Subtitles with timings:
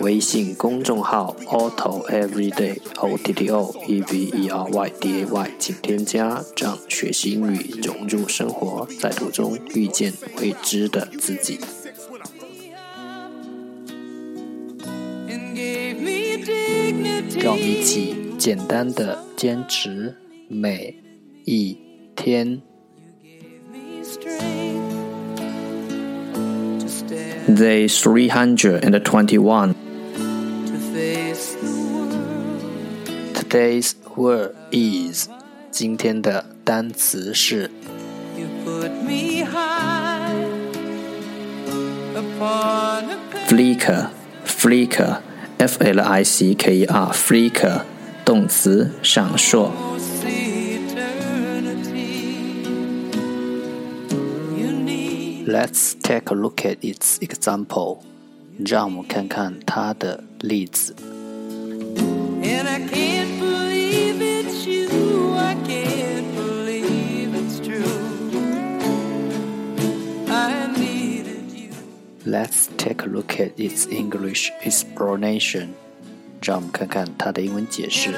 [0.00, 5.50] 微信公众号 auto everyday O T T O E V E R Y D A Y
[5.58, 11.58] 请添加，让学习英语融入生活，在途中遇见未知的自己。
[17.40, 20.14] 让我们一起简单的坚持
[20.48, 20.94] 每
[21.44, 21.76] 一
[22.14, 22.62] 天。
[27.48, 29.74] they three hundred and twenty one。
[33.47, 35.29] Today's word is
[35.71, 37.71] 今天的单词是
[43.47, 44.07] flicker
[44.45, 45.17] flicker
[45.57, 47.81] f l i c k e r flicker
[48.25, 49.71] 动词闪烁。
[55.45, 57.99] Let's take a look at its example.
[58.65, 60.95] 让我们看看它的例子。
[72.27, 75.69] Let's take a look at its English explanation.
[76.41, 78.11] 让我们看看它的英文解释。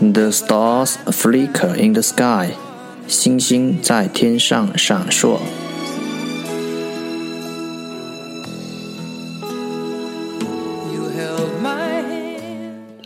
[0.00, 2.54] The stars flicker in the sky.
[3.08, 5.38] 星星在天上闪烁。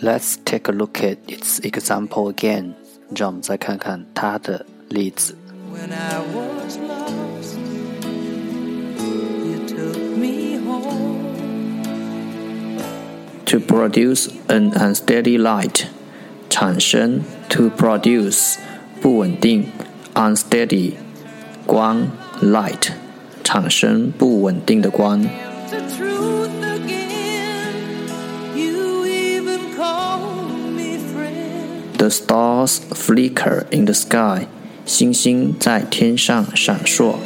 [0.02, 2.74] Let's take a look at its example again.
[3.14, 5.36] 让我们再看看它的例子。
[13.46, 15.86] To produce an unsteady light，
[16.48, 18.56] 产生 to produce
[19.00, 19.66] 不稳定
[20.14, 20.92] unsteady
[21.66, 22.08] 光
[22.40, 22.90] light
[23.42, 25.26] 产生不稳定的光。
[31.98, 34.46] The stars flicker in the sky.
[34.86, 37.16] 星星在天上闪烁。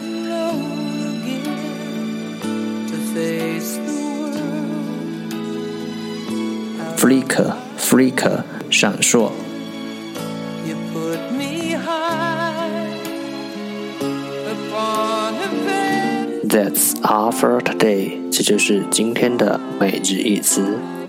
[6.96, 9.30] Flicker, flicker，闪烁。
[16.48, 18.18] That's all for today。
[18.30, 20.78] 这就是今天的每日一词。